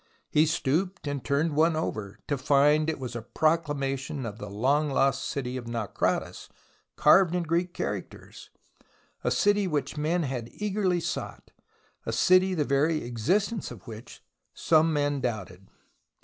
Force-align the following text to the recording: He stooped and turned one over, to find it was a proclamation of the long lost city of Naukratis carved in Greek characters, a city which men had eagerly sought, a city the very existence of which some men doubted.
He 0.31 0.47
stooped 0.47 1.05
and 1.05 1.23
turned 1.23 1.55
one 1.55 1.75
over, 1.75 2.17
to 2.27 2.35
find 2.35 2.89
it 2.89 2.97
was 2.97 3.15
a 3.15 3.21
proclamation 3.21 4.25
of 4.25 4.39
the 4.39 4.49
long 4.49 4.89
lost 4.89 5.23
city 5.25 5.57
of 5.57 5.67
Naukratis 5.67 6.49
carved 6.95 7.35
in 7.35 7.43
Greek 7.43 7.71
characters, 7.75 8.49
a 9.23 9.29
city 9.29 9.67
which 9.67 9.97
men 9.97 10.23
had 10.23 10.49
eagerly 10.53 11.01
sought, 11.01 11.51
a 12.03 12.11
city 12.11 12.55
the 12.55 12.65
very 12.65 13.03
existence 13.03 13.69
of 13.69 13.85
which 13.85 14.23
some 14.55 14.91
men 14.91 15.19
doubted. 15.21 15.67